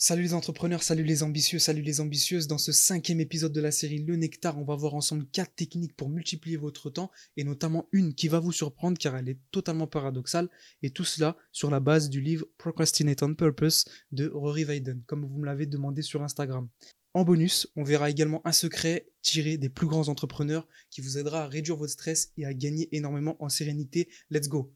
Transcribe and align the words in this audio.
Salut 0.00 0.22
les 0.22 0.34
entrepreneurs, 0.34 0.84
salut 0.84 1.02
les 1.02 1.24
ambitieux, 1.24 1.58
salut 1.58 1.82
les 1.82 2.00
ambitieuses. 2.00 2.46
Dans 2.46 2.56
ce 2.56 2.70
cinquième 2.70 3.18
épisode 3.18 3.52
de 3.52 3.60
la 3.60 3.72
série 3.72 3.98
Le 3.98 4.14
Nectar, 4.14 4.56
on 4.56 4.62
va 4.62 4.76
voir 4.76 4.94
ensemble 4.94 5.26
quatre 5.26 5.56
techniques 5.56 5.96
pour 5.96 6.08
multiplier 6.08 6.56
votre 6.56 6.88
temps 6.88 7.10
et 7.36 7.42
notamment 7.42 7.88
une 7.90 8.14
qui 8.14 8.28
va 8.28 8.38
vous 8.38 8.52
surprendre 8.52 8.96
car 8.96 9.16
elle 9.16 9.28
est 9.28 9.40
totalement 9.50 9.88
paradoxale 9.88 10.50
et 10.84 10.90
tout 10.90 11.02
cela 11.02 11.36
sur 11.50 11.68
la 11.68 11.80
base 11.80 12.10
du 12.10 12.20
livre 12.20 12.46
Procrastinate 12.58 13.24
on 13.24 13.34
Purpose 13.34 13.86
de 14.12 14.28
Rory 14.28 14.62
Vaiden, 14.62 15.02
comme 15.04 15.26
vous 15.26 15.36
me 15.36 15.46
l'avez 15.46 15.66
demandé 15.66 16.02
sur 16.02 16.22
Instagram. 16.22 16.68
En 17.12 17.24
bonus, 17.24 17.66
on 17.74 17.82
verra 17.82 18.08
également 18.08 18.40
un 18.46 18.52
secret 18.52 19.08
tiré 19.22 19.58
des 19.58 19.68
plus 19.68 19.88
grands 19.88 20.08
entrepreneurs 20.08 20.68
qui 20.90 21.00
vous 21.00 21.18
aidera 21.18 21.42
à 21.42 21.48
réduire 21.48 21.76
votre 21.76 21.92
stress 21.92 22.30
et 22.36 22.46
à 22.46 22.54
gagner 22.54 22.88
énormément 22.92 23.36
en 23.40 23.48
sérénité. 23.48 24.08
Let's 24.30 24.48
go! 24.48 24.72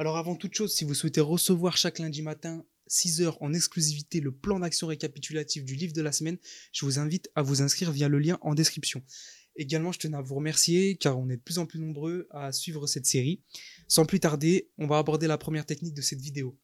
Alors 0.00 0.16
avant 0.16 0.36
toute 0.36 0.54
chose, 0.54 0.72
si 0.72 0.84
vous 0.84 0.94
souhaitez 0.94 1.20
recevoir 1.20 1.76
chaque 1.76 1.98
lundi 1.98 2.22
matin 2.22 2.64
6 2.86 3.20
heures 3.22 3.42
en 3.42 3.52
exclusivité 3.52 4.20
le 4.20 4.30
plan 4.30 4.60
d'action 4.60 4.86
récapitulatif 4.86 5.64
du 5.64 5.74
livre 5.74 5.92
de 5.92 6.02
la 6.02 6.12
semaine, 6.12 6.38
je 6.72 6.84
vous 6.84 7.00
invite 7.00 7.28
à 7.34 7.42
vous 7.42 7.62
inscrire 7.62 7.90
via 7.90 8.08
le 8.08 8.20
lien 8.20 8.38
en 8.40 8.54
description. 8.54 9.02
Également, 9.56 9.90
je 9.90 9.98
tenais 9.98 10.16
à 10.16 10.20
vous 10.20 10.36
remercier 10.36 10.96
car 10.96 11.18
on 11.18 11.28
est 11.28 11.36
de 11.36 11.42
plus 11.42 11.58
en 11.58 11.66
plus 11.66 11.80
nombreux 11.80 12.28
à 12.30 12.52
suivre 12.52 12.86
cette 12.86 13.06
série. 13.06 13.42
Sans 13.88 14.06
plus 14.06 14.20
tarder, 14.20 14.70
on 14.78 14.86
va 14.86 14.98
aborder 14.98 15.26
la 15.26 15.36
première 15.36 15.66
technique 15.66 15.94
de 15.94 16.02
cette 16.02 16.20
vidéo. 16.20 16.56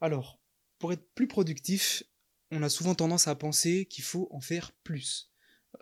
Alors, 0.00 0.40
pour 0.80 0.92
être 0.92 1.08
plus 1.14 1.28
productif, 1.28 2.02
on 2.50 2.64
a 2.64 2.68
souvent 2.68 2.96
tendance 2.96 3.28
à 3.28 3.36
penser 3.36 3.86
qu'il 3.86 4.02
faut 4.02 4.26
en 4.32 4.40
faire 4.40 4.72
plus. 4.82 5.30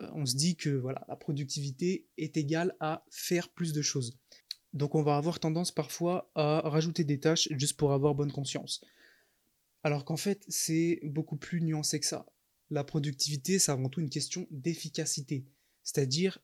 Euh, 0.01 0.09
on 0.13 0.27
se 0.27 0.35
dit 0.35 0.55
que 0.55 0.69
voilà, 0.69 1.03
la 1.07 1.15
productivité 1.15 2.05
est 2.17 2.37
égale 2.37 2.75
à 2.79 3.03
faire 3.09 3.49
plus 3.49 3.73
de 3.73 3.81
choses. 3.81 4.19
Donc 4.73 4.95
on 4.95 5.01
va 5.01 5.17
avoir 5.17 5.39
tendance 5.39 5.71
parfois 5.71 6.31
à 6.35 6.61
rajouter 6.61 7.03
des 7.03 7.19
tâches 7.19 7.47
juste 7.51 7.77
pour 7.77 7.91
avoir 7.91 8.15
bonne 8.15 8.31
conscience. 8.31 8.83
Alors 9.83 10.05
qu'en 10.05 10.17
fait, 10.17 10.43
c'est 10.47 10.99
beaucoup 11.03 11.37
plus 11.37 11.61
nuancé 11.61 11.99
que 11.99 12.05
ça. 12.05 12.25
La 12.69 12.83
productivité, 12.83 13.57
c'est 13.57 13.71
avant 13.71 13.89
tout 13.89 14.01
une 14.01 14.09
question 14.09 14.45
d'efficacité, 14.51 15.45
c'est-à-dire 15.83 16.39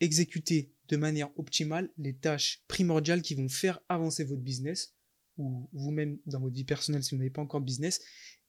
exécuter 0.00 0.72
de 0.88 0.96
manière 0.96 1.30
optimale 1.38 1.90
les 1.98 2.16
tâches 2.16 2.64
primordiales 2.66 3.22
qui 3.22 3.34
vont 3.34 3.48
faire 3.48 3.80
avancer 3.88 4.24
votre 4.24 4.42
business, 4.42 4.94
ou 5.36 5.68
vous-même 5.72 6.18
dans 6.26 6.40
votre 6.40 6.54
vie 6.54 6.64
personnelle 6.64 7.04
si 7.04 7.10
vous 7.10 7.18
n'avez 7.18 7.30
pas 7.30 7.42
encore 7.42 7.60
business, 7.60 8.00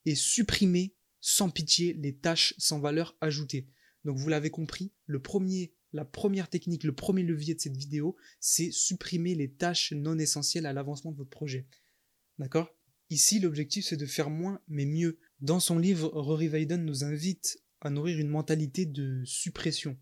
et 0.04 0.14
supprimer 0.14 0.94
sans 1.20 1.50
pitié 1.50 1.92
les 1.92 2.16
tâches 2.16 2.54
sans 2.58 2.80
valeur 2.80 3.16
ajoutée. 3.20 3.68
Donc 4.04 4.16
vous 4.18 4.28
l'avez 4.28 4.50
compris, 4.50 4.90
le 5.06 5.22
premier 5.22 5.72
la 5.92 6.04
première 6.04 6.48
technique, 6.48 6.84
le 6.84 6.94
premier 6.94 7.22
levier 7.22 7.54
de 7.54 7.60
cette 7.60 7.76
vidéo, 7.76 8.16
c'est 8.40 8.70
supprimer 8.70 9.34
les 9.34 9.50
tâches 9.50 9.92
non 9.92 10.18
essentielles 10.18 10.66
à 10.66 10.72
l'avancement 10.72 11.12
de 11.12 11.16
votre 11.16 11.30
projet. 11.30 11.66
D'accord? 12.38 12.74
Ici, 13.10 13.40
l'objectif, 13.40 13.84
c'est 13.84 13.96
de 13.96 14.06
faire 14.06 14.30
moins, 14.30 14.60
mais 14.68 14.86
mieux. 14.86 15.18
Dans 15.40 15.60
son 15.60 15.78
livre, 15.78 16.08
Rory 16.14 16.48
Vaiden 16.48 16.84
nous 16.84 17.04
invite 17.04 17.62
à 17.80 17.90
nourrir 17.90 18.18
une 18.18 18.28
mentalité 18.28 18.86
de 18.86 19.22
suppression. 19.24 19.98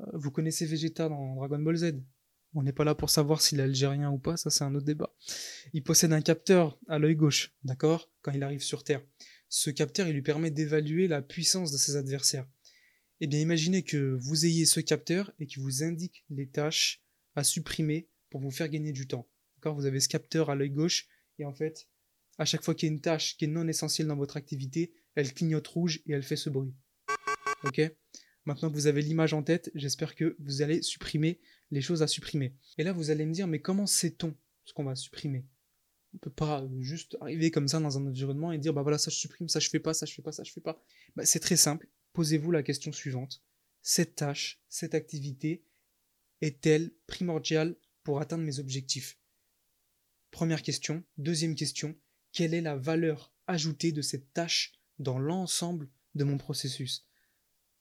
Euh, 0.00 0.04
vous 0.14 0.30
connaissez 0.30 0.64
Vegeta 0.64 1.08
dans 1.08 1.34
Dragon 1.34 1.58
Ball 1.58 1.76
Z? 1.76 1.92
On 2.54 2.62
n'est 2.62 2.72
pas 2.72 2.84
là 2.84 2.94
pour 2.94 3.10
savoir 3.10 3.40
s'il 3.40 3.60
est 3.60 3.64
algérien 3.64 4.10
ou 4.10 4.18
pas, 4.18 4.36
ça 4.36 4.50
c'est 4.50 4.64
un 4.64 4.74
autre 4.74 4.84
débat. 4.84 5.14
Il 5.72 5.82
possède 5.82 6.12
un 6.12 6.20
capteur 6.20 6.78
à 6.86 6.98
l'œil 6.98 7.16
gauche, 7.16 7.54
d'accord? 7.64 8.10
Quand 8.20 8.32
il 8.32 8.42
arrive 8.42 8.62
sur 8.62 8.84
Terre. 8.84 9.02
Ce 9.48 9.70
capteur, 9.70 10.06
il 10.06 10.14
lui 10.14 10.22
permet 10.22 10.50
d'évaluer 10.50 11.08
la 11.08 11.22
puissance 11.22 11.72
de 11.72 11.76
ses 11.76 11.96
adversaires. 11.96 12.46
Eh 13.24 13.28
bien, 13.28 13.38
imaginez 13.38 13.84
que 13.84 14.18
vous 14.20 14.46
ayez 14.46 14.66
ce 14.66 14.80
capteur 14.80 15.32
et 15.38 15.46
qui 15.46 15.60
vous 15.60 15.84
indique 15.84 16.24
les 16.28 16.48
tâches 16.48 17.04
à 17.36 17.44
supprimer 17.44 18.08
pour 18.30 18.40
vous 18.40 18.50
faire 18.50 18.68
gagner 18.68 18.90
du 18.90 19.06
temps. 19.06 19.28
D'accord? 19.54 19.76
Vous 19.76 19.86
avez 19.86 20.00
ce 20.00 20.08
capteur 20.08 20.50
à 20.50 20.56
l'œil 20.56 20.70
gauche 20.70 21.06
et 21.38 21.44
en 21.44 21.54
fait, 21.54 21.86
à 22.38 22.44
chaque 22.44 22.64
fois 22.64 22.74
qu'il 22.74 22.88
y 22.88 22.90
a 22.90 22.94
une 22.94 23.00
tâche 23.00 23.36
qui 23.36 23.44
est 23.44 23.48
non 23.48 23.68
essentielle 23.68 24.08
dans 24.08 24.16
votre 24.16 24.36
activité, 24.36 24.92
elle 25.14 25.32
clignote 25.32 25.68
rouge 25.68 26.02
et 26.06 26.14
elle 26.14 26.24
fait 26.24 26.34
ce 26.34 26.50
bruit. 26.50 26.74
Ok? 27.62 27.80
Maintenant 28.44 28.68
que 28.68 28.74
vous 28.74 28.88
avez 28.88 29.02
l'image 29.02 29.34
en 29.34 29.44
tête, 29.44 29.70
j'espère 29.76 30.16
que 30.16 30.34
vous 30.40 30.60
allez 30.62 30.82
supprimer 30.82 31.38
les 31.70 31.80
choses 31.80 32.02
à 32.02 32.08
supprimer. 32.08 32.56
Et 32.76 32.82
là, 32.82 32.92
vous 32.92 33.10
allez 33.10 33.24
me 33.24 33.32
dire, 33.32 33.46
mais 33.46 33.60
comment 33.60 33.86
sait-on 33.86 34.34
ce 34.64 34.72
qu'on 34.72 34.82
va 34.82 34.96
supprimer? 34.96 35.46
On 36.12 36.18
peut 36.18 36.32
pas 36.32 36.68
juste 36.80 37.16
arriver 37.20 37.52
comme 37.52 37.68
ça 37.68 37.78
dans 37.78 37.96
un 37.96 38.04
environnement 38.04 38.50
et 38.50 38.58
dire, 38.58 38.74
bah 38.74 38.82
voilà, 38.82 38.98
ça 38.98 39.12
je 39.12 39.16
supprime, 39.16 39.48
ça 39.48 39.60
je 39.60 39.68
fais 39.68 39.78
pas, 39.78 39.94
ça 39.94 40.06
je 40.06 40.12
fais 40.12 40.22
pas, 40.22 40.32
ça 40.32 40.42
je 40.42 40.50
fais 40.50 40.60
pas. 40.60 40.82
Bah, 41.14 41.24
c'est 41.24 41.38
très 41.38 41.56
simple 41.56 41.88
posez-vous 42.12 42.50
la 42.50 42.62
question 42.62 42.92
suivante. 42.92 43.42
Cette 43.82 44.16
tâche, 44.16 44.60
cette 44.68 44.94
activité 44.94 45.64
est-elle 46.40 46.92
primordiale 47.06 47.76
pour 48.04 48.20
atteindre 48.20 48.44
mes 48.44 48.58
objectifs? 48.58 49.18
Première 50.30 50.62
question. 50.62 51.04
Deuxième 51.18 51.54
question. 51.54 51.96
Quelle 52.32 52.54
est 52.54 52.60
la 52.60 52.76
valeur 52.76 53.32
ajoutée 53.46 53.92
de 53.92 54.02
cette 54.02 54.32
tâche 54.32 54.72
dans 54.98 55.18
l'ensemble 55.18 55.88
de 56.14 56.24
mon 56.24 56.38
processus? 56.38 57.06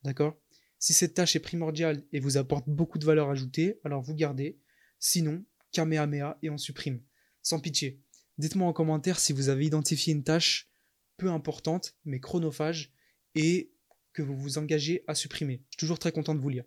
D'accord? 0.04 0.40
Si 0.80 0.94
cette 0.94 1.14
tâche 1.14 1.36
est 1.36 1.40
primordiale 1.40 2.04
et 2.12 2.20
vous 2.20 2.38
apporte 2.38 2.68
beaucoup 2.68 2.98
de 2.98 3.06
valeur 3.06 3.30
ajoutée, 3.30 3.80
alors 3.84 4.02
vous 4.02 4.16
gardez. 4.16 4.60
Sinon, 5.00 5.46
Kamehameha 5.72 6.38
et 6.42 6.50
on 6.50 6.58
supprime. 6.58 7.02
Sans 7.42 7.60
pitié. 7.60 8.02
Dites-moi 8.38 8.68
en 8.68 8.74
commentaire 8.74 9.20
si 9.20 9.34
vous 9.34 9.50
avez 9.50 9.66
identifié 9.66 10.14
une 10.14 10.24
tâche 10.24 10.70
peu 11.18 11.30
importante, 11.30 11.96
mais 12.04 12.20
chronophage, 12.20 12.92
et 13.36 13.72
que 14.14 14.22
vous 14.22 14.36
vous 14.36 14.58
engagez 14.58 15.04
à 15.08 15.16
supprimer. 15.16 15.62
Je 15.70 15.76
suis 15.76 15.80
toujours 15.80 16.00
très 16.00 16.12
content 16.12 16.36
de 16.36 16.40
vous 16.40 16.50
lire. 16.50 16.64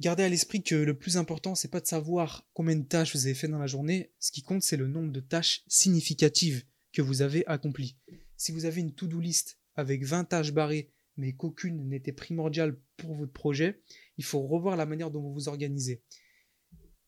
Gardez 0.00 0.22
à 0.22 0.28
l'esprit 0.28 0.62
que 0.62 0.76
le 0.76 0.96
plus 0.96 1.16
important, 1.16 1.54
c'est 1.54 1.70
pas 1.70 1.80
de 1.80 1.86
savoir 1.86 2.46
combien 2.54 2.76
de 2.76 2.84
tâches 2.84 3.14
vous 3.16 3.26
avez 3.26 3.34
fait 3.34 3.48
dans 3.48 3.58
la 3.58 3.66
journée. 3.66 4.12
Ce 4.20 4.30
qui 4.30 4.42
compte, 4.42 4.62
c'est 4.62 4.76
le 4.76 4.86
nombre 4.86 5.10
de 5.10 5.20
tâches 5.20 5.64
significatives 5.66 6.64
que 6.92 7.02
vous 7.02 7.22
avez 7.22 7.44
accomplies. 7.46 7.96
Si 8.36 8.52
vous 8.52 8.64
avez 8.64 8.80
une 8.80 8.94
to-do 8.94 9.18
list 9.18 9.58
avec 9.74 10.04
20 10.04 10.24
tâches 10.24 10.52
barrées, 10.52 10.92
mais 11.16 11.32
qu'aucune 11.32 11.88
n'était 11.88 12.12
primordiale 12.12 12.78
pour 12.96 13.14
votre 13.14 13.32
projet, 13.32 13.82
il 14.18 14.24
faut 14.24 14.40
revoir 14.40 14.76
la 14.76 14.86
manière 14.86 15.10
dont 15.10 15.20
vous 15.20 15.34
vous 15.34 15.48
organisez. 15.48 16.02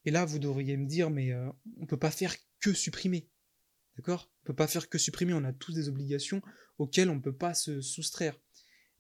Et 0.05 0.10
là, 0.10 0.25
vous 0.25 0.41
devriez 0.41 0.77
me 0.77 0.87
dire, 0.87 1.10
mais 1.10 1.33
euh, 1.33 1.49
on 1.77 1.83
ne 1.83 1.87
peut 1.87 1.99
pas 1.99 2.10
faire 2.10 2.34
que 2.59 2.72
supprimer. 2.72 3.28
D'accord? 3.97 4.31
On 4.33 4.43
ne 4.43 4.47
peut 4.47 4.56
pas 4.56 4.66
faire 4.66 4.89
que 4.89 4.99
supprimer, 4.99 5.34
on 5.34 5.44
a 5.44 5.53
tous 5.53 5.72
des 5.72 5.89
obligations 5.89 6.43
auxquelles 6.78 7.10
on 7.10 7.16
ne 7.16 7.21
peut 7.21 7.37
pas 7.37 7.55
se 7.55 7.81
soustraire. 7.81 8.37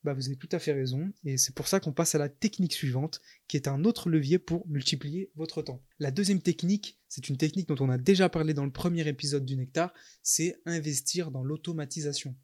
Bah, 0.02 0.14
vous 0.14 0.28
avez 0.28 0.36
tout 0.36 0.48
à 0.52 0.58
fait 0.58 0.72
raison, 0.72 1.12
et 1.24 1.36
c'est 1.36 1.54
pour 1.54 1.68
ça 1.68 1.78
qu'on 1.78 1.92
passe 1.92 2.14
à 2.14 2.18
la 2.18 2.30
technique 2.30 2.72
suivante, 2.72 3.20
qui 3.48 3.58
est 3.58 3.68
un 3.68 3.84
autre 3.84 4.08
levier 4.08 4.38
pour 4.38 4.66
multiplier 4.66 5.30
votre 5.34 5.60
temps. 5.60 5.84
La 5.98 6.10
deuxième 6.10 6.40
technique, 6.40 6.98
c'est 7.08 7.28
une 7.28 7.36
technique 7.36 7.68
dont 7.68 7.84
on 7.84 7.90
a 7.90 7.98
déjà 7.98 8.30
parlé 8.30 8.54
dans 8.54 8.64
le 8.64 8.72
premier 8.72 9.06
épisode 9.06 9.44
du 9.44 9.56
Nectar, 9.56 9.92
c'est 10.22 10.58
investir 10.64 11.30
dans 11.30 11.44
l'automatisation. 11.44 12.34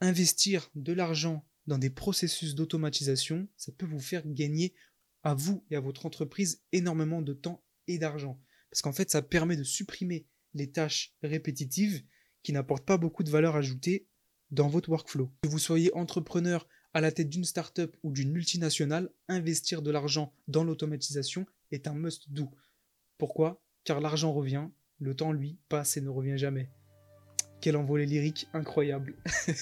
Investir 0.00 0.70
de 0.74 0.94
l'argent 0.94 1.46
dans 1.66 1.76
des 1.76 1.90
processus 1.90 2.54
d'automatisation, 2.54 3.48
ça 3.58 3.72
peut 3.72 3.86
vous 3.86 4.00
faire 4.00 4.22
gagner 4.26 4.72
à 5.24 5.34
vous 5.34 5.62
et 5.70 5.76
à 5.76 5.80
votre 5.80 6.06
entreprise 6.06 6.62
énormément 6.72 7.20
de 7.20 7.34
temps 7.34 7.62
et 7.86 7.98
d'argent. 7.98 8.40
Parce 8.70 8.80
qu'en 8.80 8.92
fait, 8.92 9.10
ça 9.10 9.20
permet 9.20 9.56
de 9.56 9.62
supprimer 9.62 10.26
les 10.54 10.70
tâches 10.70 11.14
répétitives 11.22 12.02
qui 12.42 12.52
n'apportent 12.52 12.86
pas 12.86 12.96
beaucoup 12.96 13.24
de 13.24 13.30
valeur 13.30 13.56
ajoutée 13.56 14.06
dans 14.56 14.68
votre 14.68 14.88
workflow. 14.88 15.30
Que 15.42 15.48
vous 15.48 15.58
soyez 15.58 15.94
entrepreneur 15.94 16.66
à 16.94 17.02
la 17.02 17.12
tête 17.12 17.28
d'une 17.28 17.44
startup 17.44 17.94
ou 18.02 18.10
d'une 18.10 18.32
multinationale, 18.32 19.10
investir 19.28 19.82
de 19.82 19.90
l'argent 19.90 20.32
dans 20.48 20.64
l'automatisation 20.64 21.44
est 21.72 21.86
un 21.86 21.92
must-do. 21.92 22.50
Pourquoi? 23.18 23.62
Car 23.84 24.00
l'argent 24.00 24.32
revient, 24.32 24.68
le 24.98 25.14
temps 25.14 25.30
lui 25.30 25.58
passe 25.68 25.98
et 25.98 26.00
ne 26.00 26.08
revient 26.08 26.38
jamais. 26.38 26.70
Quel 27.60 27.76
envolé 27.76 28.06
lyrique 28.06 28.48
incroyable. 28.54 29.16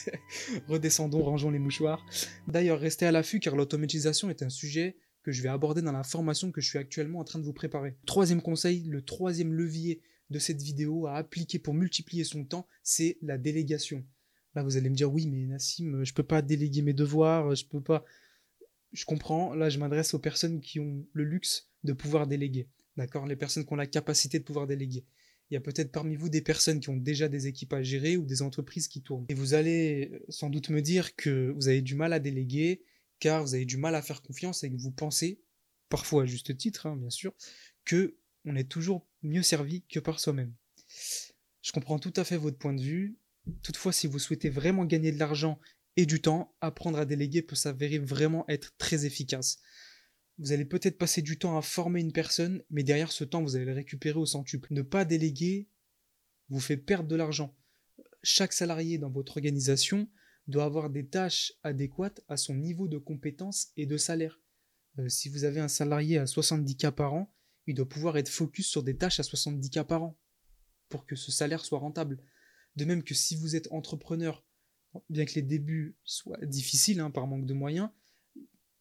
Redescendons, 0.68 1.24
rangeons 1.24 1.50
les 1.50 1.58
mouchoirs. 1.58 2.06
D'ailleurs, 2.46 2.78
restez 2.78 3.06
à 3.06 3.12
l'affût 3.12 3.40
car 3.40 3.56
l'automatisation 3.56 4.30
est 4.30 4.42
un 4.42 4.50
sujet 4.50 4.96
que 5.24 5.32
je 5.32 5.42
vais 5.42 5.48
aborder 5.48 5.82
dans 5.82 5.92
la 5.92 6.04
formation 6.04 6.52
que 6.52 6.60
je 6.60 6.68
suis 6.68 6.78
actuellement 6.78 7.18
en 7.18 7.24
train 7.24 7.40
de 7.40 7.44
vous 7.44 7.52
préparer. 7.52 7.96
Troisième 8.06 8.42
conseil, 8.42 8.84
le 8.84 9.02
troisième 9.02 9.54
levier 9.54 10.02
de 10.30 10.38
cette 10.38 10.62
vidéo 10.62 11.08
à 11.08 11.16
appliquer 11.16 11.58
pour 11.58 11.74
multiplier 11.74 12.22
son 12.22 12.44
temps, 12.44 12.68
c'est 12.84 13.18
la 13.22 13.38
délégation. 13.38 14.04
Là, 14.54 14.62
vous 14.62 14.76
allez 14.76 14.88
me 14.88 14.94
dire, 14.94 15.12
oui, 15.12 15.26
mais 15.26 15.46
Nassim, 15.46 16.04
je 16.04 16.12
peux 16.12 16.22
pas 16.22 16.42
déléguer 16.42 16.82
mes 16.82 16.92
devoirs, 16.92 17.54
je 17.54 17.64
peux 17.66 17.82
pas. 17.82 18.04
Je 18.92 19.04
comprends. 19.04 19.54
Là, 19.54 19.68
je 19.68 19.78
m'adresse 19.78 20.14
aux 20.14 20.20
personnes 20.20 20.60
qui 20.60 20.78
ont 20.78 21.06
le 21.12 21.24
luxe 21.24 21.70
de 21.82 21.92
pouvoir 21.92 22.26
déléguer. 22.26 22.68
D'accord? 22.96 23.26
Les 23.26 23.36
personnes 23.36 23.64
qui 23.64 23.72
ont 23.72 23.76
la 23.76 23.88
capacité 23.88 24.38
de 24.38 24.44
pouvoir 24.44 24.66
déléguer. 24.66 25.04
Il 25.50 25.54
y 25.54 25.56
a 25.56 25.60
peut-être 25.60 25.92
parmi 25.92 26.16
vous 26.16 26.28
des 26.28 26.40
personnes 26.40 26.80
qui 26.80 26.88
ont 26.88 26.96
déjà 26.96 27.28
des 27.28 27.46
équipes 27.46 27.72
à 27.72 27.82
gérer 27.82 28.16
ou 28.16 28.24
des 28.24 28.42
entreprises 28.42 28.88
qui 28.88 29.02
tournent. 29.02 29.26
Et 29.28 29.34
vous 29.34 29.54
allez 29.54 30.22
sans 30.28 30.48
doute 30.48 30.70
me 30.70 30.80
dire 30.80 31.16
que 31.16 31.52
vous 31.56 31.68
avez 31.68 31.82
du 31.82 31.96
mal 31.96 32.12
à 32.12 32.20
déléguer 32.20 32.82
car 33.20 33.42
vous 33.42 33.54
avez 33.54 33.64
du 33.64 33.76
mal 33.76 33.94
à 33.94 34.02
faire 34.02 34.22
confiance 34.22 34.64
et 34.64 34.70
que 34.70 34.76
vous 34.76 34.90
pensez, 34.90 35.40
parfois 35.88 36.22
à 36.22 36.26
juste 36.26 36.56
titre, 36.56 36.86
hein, 36.86 36.96
bien 36.96 37.10
sûr, 37.10 37.34
que 37.84 38.16
on 38.44 38.56
est 38.56 38.70
toujours 38.70 39.06
mieux 39.22 39.42
servi 39.42 39.82
que 39.82 40.00
par 40.00 40.18
soi-même. 40.20 40.52
Je 41.62 41.72
comprends 41.72 41.98
tout 41.98 42.12
à 42.16 42.24
fait 42.24 42.36
votre 42.36 42.58
point 42.58 42.74
de 42.74 42.82
vue 42.82 43.16
Toutefois, 43.62 43.92
si 43.92 44.06
vous 44.06 44.18
souhaitez 44.18 44.48
vraiment 44.48 44.84
gagner 44.84 45.12
de 45.12 45.18
l'argent 45.18 45.60
et 45.96 46.06
du 46.06 46.20
temps, 46.20 46.54
apprendre 46.60 46.98
à 46.98 47.04
déléguer 47.04 47.42
peut 47.42 47.56
s'avérer 47.56 47.98
vraiment 47.98 48.44
être 48.48 48.74
très 48.78 49.04
efficace. 49.04 49.58
Vous 50.38 50.52
allez 50.52 50.64
peut-être 50.64 50.98
passer 50.98 51.22
du 51.22 51.38
temps 51.38 51.56
à 51.56 51.62
former 51.62 52.00
une 52.00 52.12
personne, 52.12 52.62
mais 52.70 52.82
derrière 52.82 53.12
ce 53.12 53.22
temps, 53.22 53.42
vous 53.42 53.54
allez 53.54 53.64
le 53.64 53.72
récupérer 53.72 54.18
au 54.18 54.26
centuple. 54.26 54.72
Ne 54.72 54.82
pas 54.82 55.04
déléguer 55.04 55.68
vous 56.48 56.60
fait 56.60 56.76
perdre 56.76 57.08
de 57.08 57.16
l'argent. 57.16 57.56
Chaque 58.22 58.52
salarié 58.52 58.98
dans 58.98 59.10
votre 59.10 59.36
organisation 59.36 60.08
doit 60.46 60.64
avoir 60.64 60.90
des 60.90 61.06
tâches 61.06 61.52
adéquates 61.62 62.22
à 62.28 62.36
son 62.36 62.54
niveau 62.54 62.88
de 62.88 62.98
compétence 62.98 63.68
et 63.76 63.86
de 63.86 63.96
salaire. 63.96 64.40
Euh, 64.98 65.08
si 65.08 65.28
vous 65.28 65.44
avez 65.44 65.60
un 65.60 65.68
salarié 65.68 66.18
à 66.18 66.26
70 66.26 66.76
cas 66.76 66.92
par 66.92 67.14
an, 67.14 67.32
il 67.66 67.74
doit 67.74 67.88
pouvoir 67.88 68.16
être 68.18 68.28
focus 68.28 68.66
sur 68.66 68.82
des 68.82 68.96
tâches 68.96 69.20
à 69.20 69.22
70 69.22 69.70
cas 69.70 69.84
par 69.84 70.02
an 70.02 70.18
pour 70.88 71.06
que 71.06 71.16
ce 71.16 71.32
salaire 71.32 71.64
soit 71.64 71.78
rentable. 71.78 72.22
De 72.76 72.84
même 72.84 73.02
que 73.02 73.14
si 73.14 73.36
vous 73.36 73.56
êtes 73.56 73.70
entrepreneur, 73.70 74.44
bien 75.10 75.24
que 75.24 75.34
les 75.34 75.42
débuts 75.42 75.96
soient 76.04 76.38
difficiles 76.44 77.00
hein, 77.00 77.10
par 77.10 77.26
manque 77.26 77.46
de 77.46 77.54
moyens, 77.54 77.90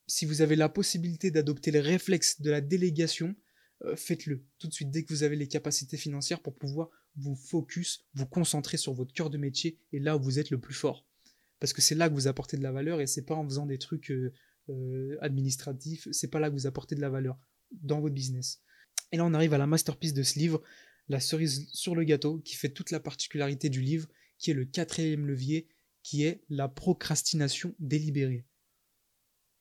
si 0.08 0.26
vous 0.26 0.42
avez 0.42 0.56
la 0.56 0.70
possibilité 0.70 1.32
d'adopter 1.32 1.72
les 1.72 1.80
réflexes 1.80 2.42
de 2.42 2.52
la 2.52 2.62
délégation, 2.62 3.36
euh, 3.86 3.96
faites-le 3.96 4.46
tout 4.60 4.68
de 4.68 4.74
suite 4.74 4.92
dès 4.92 5.04
que 5.04 5.14
vous 5.14 5.24
avez 5.24 5.36
les 5.36 5.48
capacités 5.48 5.98
financières 5.98 6.42
pour 6.42 6.56
pouvoir 6.56 6.90
vous 7.16 7.36
focus, 7.36 8.06
vous 8.14 8.26
concentrer 8.26 8.78
sur 8.78 8.94
votre 8.94 9.14
cœur 9.14 9.30
de 9.30 9.38
métier 9.38 9.80
et 9.92 10.00
là 10.00 10.18
où 10.18 10.22
vous 10.22 10.40
êtes 10.40 10.50
le 10.50 10.60
plus 10.60 10.74
fort. 10.74 11.06
Parce 11.60 11.74
que 11.74 11.82
c'est 11.82 11.96
là 11.96 12.10
que 12.10 12.14
vous 12.14 12.28
apportez 12.28 12.58
de 12.58 12.64
la 12.64 12.72
valeur 12.72 13.02
et 13.02 13.08
c'est 13.08 13.26
pas 13.26 13.36
en 13.36 13.46
faisant 13.46 13.66
des 13.66 13.78
trucs 13.78 14.12
euh, 14.12 14.34
euh, 14.70 15.18
administratifs, 15.22 16.08
c'est 16.12 16.30
pas 16.30 16.40
là 16.40 16.50
que 16.50 16.56
vous 16.56 16.68
apportez 16.68 16.96
de 16.96 17.02
la 17.02 17.10
valeur 17.10 17.38
dans 17.72 18.02
votre 18.02 18.16
business. 18.16 18.62
Et 19.12 19.18
là 19.18 19.26
on 19.26 19.34
arrive 19.34 19.54
à 19.54 19.58
la 19.58 19.68
masterpiece 19.68 20.14
de 20.14 20.24
ce 20.24 20.40
livre, 20.40 20.62
la 21.10 21.20
cerise 21.20 21.68
sur 21.74 21.96
le 21.96 22.04
gâteau, 22.04 22.40
qui 22.40 22.56
fait 22.56 22.70
toute 22.70 22.92
la 22.92 23.00
particularité 23.00 23.70
du 23.70 23.82
livre, 23.82 24.08
qui 24.38 24.52
est 24.52 24.56
le 24.56 24.66
quatrième 24.66 25.26
levier, 25.26 25.68
qui 26.02 26.24
est 26.24 26.44
la 26.50 26.68
procrastination 26.68 27.76
délibérée. 27.80 28.46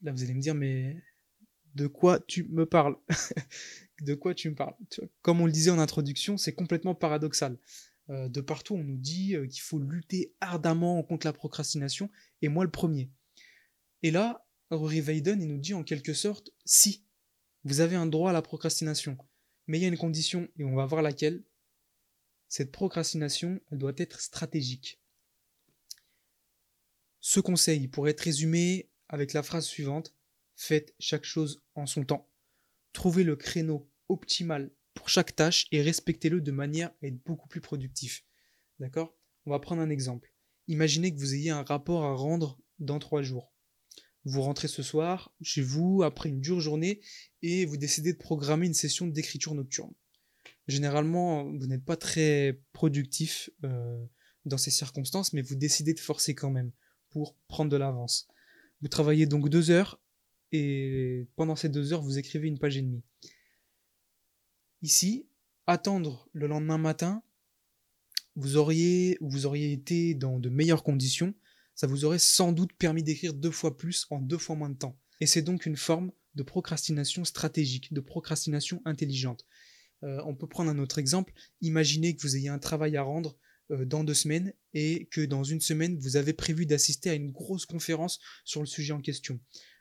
Là, 0.02 0.12
vous 0.12 0.22
allez 0.22 0.34
me 0.34 0.40
dire, 0.40 0.54
mais 0.54 0.96
de 1.74 1.86
quoi 1.86 2.20
tu 2.20 2.44
me 2.44 2.66
parles 2.66 2.96
De 4.02 4.14
quoi 4.14 4.34
tu 4.34 4.50
me 4.50 4.54
parles? 4.56 4.74
Comme 5.20 5.40
on 5.40 5.46
le 5.46 5.52
disait 5.52 5.70
en 5.70 5.78
introduction, 5.78 6.36
c'est 6.36 6.54
complètement 6.54 6.94
paradoxal. 6.94 7.56
Euh, 8.10 8.28
de 8.28 8.40
partout, 8.40 8.74
on 8.74 8.82
nous 8.82 8.98
dit 8.98 9.36
euh, 9.36 9.46
qu'il 9.46 9.62
faut 9.62 9.78
lutter 9.78 10.34
ardemment 10.40 11.02
contre 11.04 11.26
la 11.26 11.32
procrastination, 11.32 12.10
et 12.40 12.48
moi 12.48 12.64
le 12.64 12.70
premier. 12.70 13.10
Et 14.02 14.10
là, 14.10 14.44
Rory 14.70 15.00
Vaiden, 15.00 15.46
nous 15.46 15.58
dit 15.58 15.74
en 15.74 15.84
quelque 15.84 16.14
sorte, 16.14 16.50
si, 16.64 17.04
vous 17.64 17.80
avez 17.80 17.94
un 17.94 18.06
droit 18.06 18.30
à 18.30 18.32
la 18.32 18.42
procrastination, 18.42 19.16
mais 19.66 19.78
il 19.78 19.82
y 19.82 19.84
a 19.84 19.88
une 19.88 19.98
condition, 19.98 20.48
et 20.56 20.64
on 20.64 20.74
va 20.74 20.86
voir 20.86 21.02
laquelle. 21.02 21.44
Cette 22.48 22.72
procrastination, 22.72 23.60
elle 23.70 23.78
doit 23.78 23.92
être 23.96 24.20
stratégique. 24.20 25.00
Ce 27.20 27.40
conseil 27.40 27.88
pourrait 27.88 28.10
être 28.10 28.20
résumé 28.20 28.90
avec 29.08 29.32
la 29.32 29.42
phrase 29.42 29.66
suivante 29.66 30.14
Faites 30.54 30.94
chaque 30.98 31.24
chose 31.24 31.62
en 31.74 31.86
son 31.86 32.04
temps. 32.04 32.30
Trouvez 32.92 33.24
le 33.24 33.36
créneau 33.36 33.90
optimal 34.08 34.70
pour 34.94 35.08
chaque 35.08 35.34
tâche 35.34 35.66
et 35.72 35.82
respectez-le 35.82 36.40
de 36.40 36.52
manière 36.52 36.90
à 37.02 37.06
être 37.06 37.22
beaucoup 37.24 37.48
plus 37.48 37.60
productif. 37.60 38.24
D'accord? 38.78 39.16
On 39.46 39.50
va 39.50 39.58
prendre 39.58 39.82
un 39.82 39.90
exemple. 39.90 40.32
Imaginez 40.68 41.12
que 41.12 41.18
vous 41.18 41.34
ayez 41.34 41.50
un 41.50 41.62
rapport 41.62 42.04
à 42.04 42.14
rendre 42.14 42.60
dans 42.78 42.98
trois 42.98 43.22
jours. 43.22 43.51
Vous 44.24 44.42
rentrez 44.42 44.68
ce 44.68 44.82
soir 44.82 45.32
chez 45.42 45.62
vous 45.62 46.02
après 46.02 46.28
une 46.28 46.40
dure 46.40 46.60
journée 46.60 47.00
et 47.42 47.64
vous 47.64 47.76
décidez 47.76 48.12
de 48.12 48.18
programmer 48.18 48.66
une 48.66 48.74
session 48.74 49.06
d'écriture 49.06 49.54
nocturne. 49.54 49.92
Généralement, 50.68 51.44
vous 51.44 51.66
n'êtes 51.66 51.84
pas 51.84 51.96
très 51.96 52.60
productif 52.72 53.50
euh, 53.64 54.04
dans 54.44 54.58
ces 54.58 54.70
circonstances, 54.70 55.32
mais 55.32 55.42
vous 55.42 55.56
décidez 55.56 55.92
de 55.92 56.00
forcer 56.00 56.34
quand 56.34 56.50
même 56.50 56.70
pour 57.10 57.36
prendre 57.48 57.70
de 57.70 57.76
l'avance. 57.76 58.28
Vous 58.80 58.88
travaillez 58.88 59.26
donc 59.26 59.48
deux 59.48 59.70
heures 59.70 60.00
et 60.52 61.26
pendant 61.36 61.56
ces 61.56 61.68
deux 61.68 61.92
heures, 61.92 62.02
vous 62.02 62.18
écrivez 62.18 62.46
une 62.46 62.58
page 62.58 62.76
et 62.76 62.82
demie. 62.82 63.02
Ici, 64.82 65.26
attendre 65.66 66.28
le 66.32 66.46
lendemain 66.46 66.78
matin, 66.78 67.22
vous 68.36 68.56
auriez, 68.56 69.18
vous 69.20 69.46
auriez 69.46 69.72
été 69.72 70.14
dans 70.14 70.38
de 70.38 70.48
meilleures 70.48 70.82
conditions, 70.84 71.34
ça 71.74 71.86
vous 71.86 72.04
aurait 72.04 72.18
sans 72.18 72.52
doute 72.52 72.72
permis 72.74 73.02
d'écrire 73.02 73.34
deux 73.34 73.50
fois 73.50 73.76
plus 73.76 74.06
en 74.10 74.20
deux 74.20 74.38
fois 74.38 74.56
moins 74.56 74.70
de 74.70 74.76
temps. 74.76 74.98
Et 75.20 75.26
c'est 75.26 75.42
donc 75.42 75.66
une 75.66 75.76
forme 75.76 76.12
de 76.34 76.42
procrastination 76.42 77.24
stratégique, 77.24 77.92
de 77.92 78.00
procrastination 78.00 78.82
intelligente. 78.84 79.46
Euh, 80.02 80.20
on 80.26 80.34
peut 80.34 80.48
prendre 80.48 80.70
un 80.70 80.78
autre 80.78 80.98
exemple. 80.98 81.32
Imaginez 81.60 82.16
que 82.16 82.22
vous 82.22 82.36
ayez 82.36 82.48
un 82.48 82.58
travail 82.58 82.96
à 82.96 83.02
rendre 83.02 83.36
euh, 83.70 83.84
dans 83.84 84.04
deux 84.04 84.14
semaines 84.14 84.52
et 84.74 85.06
que 85.10 85.20
dans 85.20 85.44
une 85.44 85.60
semaine, 85.60 85.98
vous 85.98 86.16
avez 86.16 86.32
prévu 86.32 86.66
d'assister 86.66 87.10
à 87.10 87.14
une 87.14 87.30
grosse 87.30 87.66
conférence 87.66 88.18
sur 88.44 88.60
le 88.60 88.66
sujet 88.66 88.92
en 88.92 89.00
question, 89.00 89.40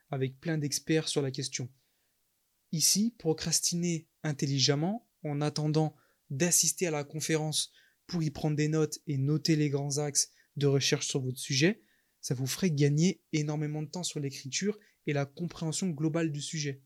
avec 0.09 0.39
plein 0.39 0.57
d'experts 0.57 1.07
sur 1.07 1.21
la 1.21 1.31
question. 1.31 1.69
Ici, 2.71 3.15
procrastiner 3.17 4.07
intelligemment 4.23 5.07
en 5.23 5.41
attendant 5.41 5.95
d'assister 6.29 6.87
à 6.87 6.91
la 6.91 7.03
conférence 7.03 7.71
pour 8.07 8.23
y 8.23 8.29
prendre 8.29 8.55
des 8.55 8.67
notes 8.67 8.99
et 9.07 9.17
noter 9.17 9.55
les 9.55 9.69
grands 9.69 9.97
axes 9.97 10.31
de 10.57 10.67
recherche 10.67 11.07
sur 11.07 11.21
votre 11.21 11.39
sujet, 11.39 11.81
ça 12.21 12.35
vous 12.35 12.47
ferait 12.47 12.71
gagner 12.71 13.21
énormément 13.33 13.81
de 13.81 13.87
temps 13.87 14.03
sur 14.03 14.19
l'écriture 14.19 14.77
et 15.07 15.13
la 15.13 15.25
compréhension 15.25 15.89
globale 15.89 16.31
du 16.31 16.41
sujet. 16.41 16.81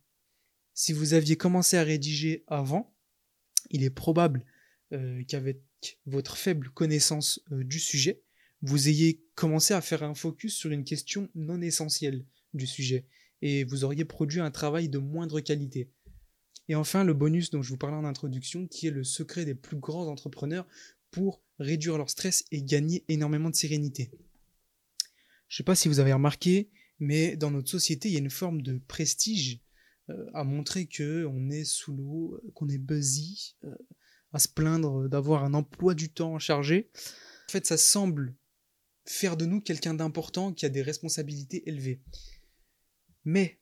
Si 0.74 0.94
vous 0.94 1.14
aviez 1.14 1.36
commencé 1.36 1.78
à 1.78 1.84
rédiger 1.84 2.44
avant, 2.48 2.96
il 3.70 3.84
est 3.84 3.90
probable 3.90 4.46
euh, 4.94 5.24
qu'avec 5.28 5.62
votre 6.06 6.38
faible 6.38 6.70
connaissance 6.70 7.42
euh, 7.52 7.64
du 7.64 7.80
sujet, 7.80 8.22
vous 8.62 8.88
ayez 8.88 9.24
commencé 9.36 9.74
à 9.74 9.82
faire 9.82 10.04
un 10.04 10.16
focus 10.16 10.56
sur 10.56 10.72
une 10.72 10.84
question 10.84 11.30
non 11.36 11.62
essentielle 11.62 12.26
du 12.54 12.66
sujet 12.66 13.06
et 13.42 13.64
vous 13.64 13.84
auriez 13.84 14.06
produit 14.06 14.40
un 14.40 14.52
travail 14.52 14.90
de 14.90 14.98
moindre 14.98 15.40
qualité. 15.40 15.92
Et 16.68 16.76
enfin, 16.76 17.04
le 17.04 17.14
bonus 17.14 17.52
dont 17.52 17.62
je 17.62 17.70
vous 17.70 17.78
parlais 17.78 17.98
en 17.98 18.06
introduction, 18.06 18.68
qui 18.68 18.88
est 18.88 18.92
le 18.92 19.04
secret 19.04 19.46
des 19.46 19.54
plus 19.54 19.78
grands 19.78 20.08
entrepreneurs 20.08 20.68
pour 21.12 21.44
réduire 21.60 21.98
leur 21.98 22.10
stress 22.10 22.44
et 22.52 22.64
gagner 22.64 23.04
énormément 23.08 23.50
de 23.50 23.56
sérénité. 23.56 24.12
Je 25.48 25.56
ne 25.56 25.58
sais 25.58 25.64
pas 25.64 25.76
si 25.76 25.88
vous 25.88 26.00
avez 26.00 26.14
remarqué, 26.14 26.70
mais 27.00 27.36
dans 27.36 27.52
notre 27.52 27.70
société, 27.70 28.10
il 28.10 28.14
y 28.14 28.18
a 28.18 28.20
une 28.20 28.30
forme 28.30 28.62
de 28.62 28.78
prestige 28.88 29.62
euh, 30.10 30.26
à 30.34 30.44
montrer 30.44 30.86
que 30.86 31.26
on 31.26 31.50
est 31.50 31.66
sous 31.66 31.96
l'eau, 31.96 32.40
qu'on 32.54 32.70
est 32.70 32.78
busy, 32.78 33.56
euh, 33.64 33.76
à 34.34 34.40
se 34.40 34.48
plaindre 34.48 35.08
d'avoir 35.08 35.44
un 35.44 35.54
emploi 35.54 35.94
du 35.94 36.12
temps 36.12 36.40
chargé. 36.40 36.90
En 37.48 37.52
fait, 37.52 37.66
ça 37.66 37.78
semble 37.78 38.36
faire 39.06 39.38
de 39.38 39.46
nous 39.46 39.62
quelqu'un 39.62 39.94
d'important 39.94 40.52
qui 40.52 40.66
a 40.66 40.70
des 40.70 40.82
responsabilités 40.82 41.68
élevées. 41.70 42.02
Mais, 43.24 43.60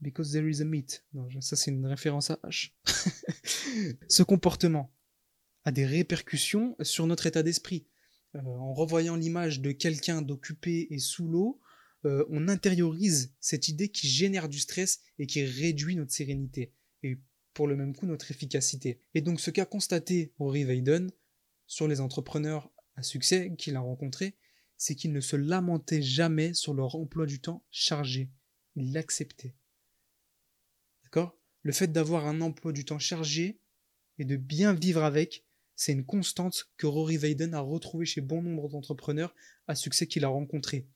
because 0.00 0.32
there 0.32 0.48
is 0.48 0.60
a 0.60 0.64
non, 0.64 1.28
ça 1.40 1.56
c'est 1.56 1.70
une 1.70 1.86
référence 1.86 2.30
à 2.30 2.38
H, 2.44 2.72
ce 4.08 4.22
comportement 4.22 4.92
a 5.64 5.72
des 5.72 5.86
répercussions 5.86 6.76
sur 6.80 7.06
notre 7.06 7.26
état 7.26 7.42
d'esprit. 7.42 7.86
Euh, 8.36 8.40
en 8.40 8.72
revoyant 8.72 9.16
l'image 9.16 9.60
de 9.60 9.72
quelqu'un 9.72 10.22
d'occupé 10.22 10.86
et 10.90 10.98
sous 10.98 11.28
l'eau, 11.28 11.60
euh, 12.04 12.24
on 12.30 12.48
intériorise 12.48 13.34
cette 13.40 13.68
idée 13.68 13.88
qui 13.88 14.08
génère 14.08 14.48
du 14.48 14.58
stress 14.58 15.00
et 15.18 15.26
qui 15.26 15.44
réduit 15.44 15.96
notre 15.96 16.12
sérénité, 16.12 16.72
et 17.02 17.18
pour 17.52 17.66
le 17.66 17.76
même 17.76 17.94
coup 17.94 18.06
notre 18.06 18.30
efficacité. 18.30 19.02
Et 19.14 19.20
donc 19.20 19.40
ce 19.40 19.50
qu'a 19.50 19.66
constaté 19.66 20.32
Rory 20.38 20.64
Vaiden 20.64 21.10
sur 21.66 21.88
les 21.88 22.00
entrepreneurs 22.00 22.70
à 22.96 23.02
succès 23.02 23.54
qu'il 23.58 23.76
a 23.76 23.80
rencontrés, 23.80 24.36
c'est 24.76 24.94
qu'ils 24.94 25.12
ne 25.12 25.20
se 25.20 25.36
lamentaient 25.36 26.00
jamais 26.00 26.54
sur 26.54 26.72
leur 26.72 26.94
emploi 26.96 27.26
du 27.26 27.40
temps 27.40 27.66
chargé. 27.70 28.30
Ils 28.76 28.92
l'acceptaient. 28.92 29.54
D'accord? 31.04 31.36
Le 31.62 31.72
fait 31.72 31.92
d'avoir 31.92 32.26
un 32.26 32.40
emploi 32.40 32.72
du 32.72 32.86
temps 32.86 32.98
chargé 32.98 33.60
et 34.18 34.24
de 34.24 34.36
bien 34.36 34.72
vivre 34.72 35.04
avec, 35.04 35.44
c'est 35.80 35.92
une 35.92 36.04
constante 36.04 36.68
que 36.76 36.86
Rory 36.86 37.16
Vaden 37.16 37.54
a 37.54 37.60
retrouvée 37.60 38.04
chez 38.04 38.20
bon 38.20 38.42
nombre 38.42 38.68
d'entrepreneurs 38.68 39.34
à 39.66 39.74
succès 39.74 40.06
qu'il 40.06 40.26
a 40.26 40.28
rencontrés. 40.28 40.86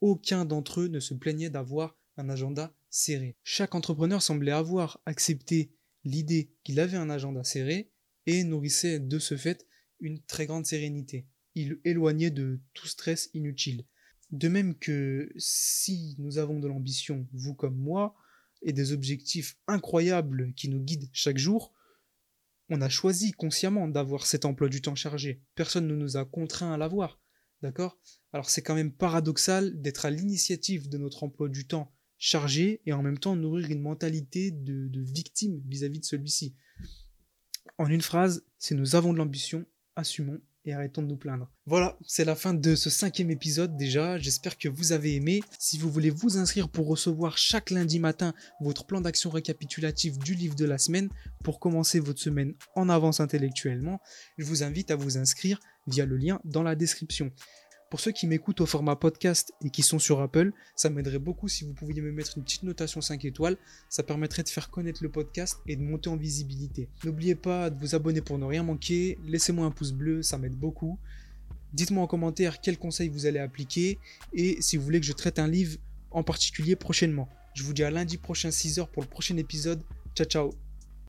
Aucun 0.00 0.44
d'entre 0.44 0.80
eux 0.80 0.88
ne 0.88 0.98
se 0.98 1.14
plaignait 1.14 1.48
d'avoir 1.48 1.96
un 2.16 2.28
agenda 2.28 2.74
serré. 2.90 3.36
Chaque 3.44 3.76
entrepreneur 3.76 4.20
semblait 4.20 4.50
avoir 4.50 5.00
accepté 5.06 5.70
l'idée 6.02 6.50
qu'il 6.64 6.80
avait 6.80 6.96
un 6.96 7.08
agenda 7.08 7.44
serré 7.44 7.92
et 8.26 8.42
nourrissait 8.42 8.98
de 8.98 9.20
ce 9.20 9.36
fait 9.36 9.64
une 10.00 10.20
très 10.20 10.46
grande 10.46 10.66
sérénité. 10.66 11.24
Il 11.54 11.78
éloignait 11.84 12.32
de 12.32 12.58
tout 12.74 12.88
stress 12.88 13.30
inutile. 13.34 13.84
De 14.32 14.48
même 14.48 14.74
que 14.74 15.32
si 15.36 16.16
nous 16.18 16.38
avons 16.38 16.58
de 16.58 16.66
l'ambition, 16.66 17.28
vous 17.32 17.54
comme 17.54 17.76
moi, 17.76 18.16
et 18.62 18.72
des 18.72 18.90
objectifs 18.90 19.56
incroyables 19.68 20.52
qui 20.54 20.68
nous 20.68 20.80
guident 20.80 21.10
chaque 21.12 21.38
jour, 21.38 21.72
on 22.72 22.80
a 22.80 22.88
choisi 22.88 23.32
consciemment 23.32 23.86
d'avoir 23.86 24.24
cet 24.24 24.46
emploi 24.46 24.70
du 24.70 24.80
temps 24.80 24.94
chargé. 24.94 25.42
Personne 25.54 25.86
ne 25.86 25.94
nous 25.94 26.16
a 26.16 26.24
contraints 26.24 26.72
à 26.72 26.78
l'avoir. 26.78 27.20
D'accord? 27.60 27.98
Alors 28.32 28.48
c'est 28.48 28.62
quand 28.62 28.74
même 28.74 28.94
paradoxal 28.94 29.78
d'être 29.82 30.06
à 30.06 30.10
l'initiative 30.10 30.88
de 30.88 30.96
notre 30.96 31.22
emploi 31.22 31.50
du 31.50 31.66
temps 31.66 31.92
chargé 32.16 32.80
et 32.86 32.94
en 32.94 33.02
même 33.02 33.18
temps 33.18 33.36
nourrir 33.36 33.70
une 33.70 33.82
mentalité 33.82 34.50
de, 34.50 35.00
victime 35.02 35.60
vis-à-vis 35.66 36.00
de 36.00 36.06
celui-ci. 36.06 36.56
En 37.76 37.88
une 37.88 38.00
phrase, 38.00 38.46
si 38.58 38.74
nous 38.74 38.96
avons 38.96 39.12
de 39.12 39.18
l'ambition, 39.18 39.66
assumons 39.94 40.40
et 40.64 40.72
arrêtons 40.72 41.02
de 41.02 41.08
nous 41.08 41.16
plaindre. 41.16 41.50
Voilà, 41.66 41.98
c'est 42.06 42.24
la 42.24 42.34
fin 42.34 42.54
de 42.54 42.74
ce 42.74 42.90
cinquième 42.90 43.30
épisode 43.30 43.76
déjà. 43.76 44.18
J'espère 44.18 44.58
que 44.58 44.68
vous 44.68 44.92
avez 44.92 45.14
aimé. 45.14 45.42
Si 45.58 45.78
vous 45.78 45.90
voulez 45.90 46.10
vous 46.10 46.38
inscrire 46.38 46.68
pour 46.68 46.88
recevoir 46.88 47.38
chaque 47.38 47.70
lundi 47.70 47.98
matin 47.98 48.32
votre 48.60 48.86
plan 48.86 49.00
d'action 49.00 49.30
récapitulatif 49.30 50.18
du 50.18 50.34
livre 50.34 50.54
de 50.54 50.64
la 50.64 50.78
semaine 50.78 51.08
pour 51.42 51.60
commencer 51.60 52.00
votre 52.00 52.20
semaine 52.20 52.54
en 52.74 52.88
avance 52.88 53.20
intellectuellement, 53.20 54.00
je 54.38 54.44
vous 54.44 54.62
invite 54.62 54.90
à 54.90 54.96
vous 54.96 55.18
inscrire 55.18 55.58
via 55.86 56.06
le 56.06 56.16
lien 56.16 56.40
dans 56.44 56.62
la 56.62 56.76
description. 56.76 57.30
Pour 57.92 58.00
ceux 58.00 58.12
qui 58.12 58.26
m'écoutent 58.26 58.62
au 58.62 58.64
format 58.64 58.96
podcast 58.96 59.52
et 59.62 59.68
qui 59.68 59.82
sont 59.82 59.98
sur 59.98 60.22
Apple, 60.22 60.52
ça 60.74 60.88
m'aiderait 60.88 61.18
beaucoup 61.18 61.46
si 61.46 61.66
vous 61.66 61.74
pouviez 61.74 62.00
me 62.00 62.10
mettre 62.10 62.38
une 62.38 62.42
petite 62.42 62.62
notation 62.62 63.02
5 63.02 63.22
étoiles. 63.26 63.58
Ça 63.90 64.02
permettrait 64.02 64.42
de 64.42 64.48
faire 64.48 64.70
connaître 64.70 65.02
le 65.02 65.10
podcast 65.10 65.58
et 65.66 65.76
de 65.76 65.82
monter 65.82 66.08
en 66.08 66.16
visibilité. 66.16 66.88
N'oubliez 67.04 67.34
pas 67.34 67.68
de 67.68 67.78
vous 67.78 67.94
abonner 67.94 68.22
pour 68.22 68.38
ne 68.38 68.46
rien 68.46 68.62
manquer. 68.62 69.18
Laissez-moi 69.26 69.66
un 69.66 69.70
pouce 69.70 69.92
bleu, 69.92 70.22
ça 70.22 70.38
m'aide 70.38 70.54
beaucoup. 70.54 70.98
Dites-moi 71.74 72.02
en 72.02 72.06
commentaire 72.06 72.62
quels 72.62 72.78
conseils 72.78 73.10
vous 73.10 73.26
allez 73.26 73.40
appliquer 73.40 73.98
et 74.32 74.56
si 74.62 74.78
vous 74.78 74.84
voulez 74.84 74.98
que 74.98 75.06
je 75.06 75.12
traite 75.12 75.38
un 75.38 75.46
livre 75.46 75.76
en 76.12 76.22
particulier 76.22 76.76
prochainement. 76.76 77.28
Je 77.52 77.62
vous 77.62 77.74
dis 77.74 77.84
à 77.84 77.90
lundi 77.90 78.16
prochain 78.16 78.48
6h 78.48 78.86
pour 78.86 79.02
le 79.02 79.08
prochain 79.08 79.36
épisode. 79.36 79.82
Ciao 80.14 80.26
ciao 80.26 80.61